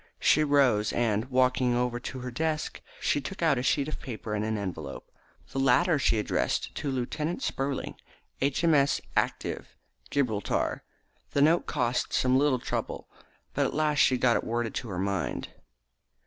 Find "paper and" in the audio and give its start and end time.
3.99-4.43